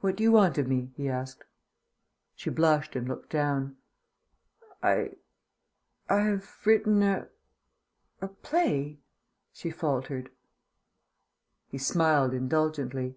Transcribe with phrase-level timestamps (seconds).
[0.00, 1.42] "What do you want of me?" he asked.
[2.36, 3.76] She blushed and looked down.
[4.80, 5.16] "I
[6.08, 7.26] I have written a
[8.20, 9.00] a play,"
[9.52, 10.30] she faltered.
[11.66, 13.16] He smiled indulgently.